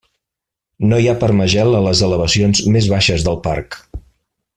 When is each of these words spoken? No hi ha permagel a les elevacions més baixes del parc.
No 0.91 0.97
hi 1.01 1.09
ha 1.11 1.19
permagel 1.23 1.77
a 1.79 1.83
les 1.87 2.01
elevacions 2.09 2.63
més 2.77 2.89
baixes 2.95 3.27
del 3.29 3.39
parc. 3.49 3.79